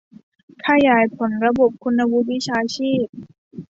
[0.65, 3.05] ขยายผลระบบคุณวุฒิวิชาชีพ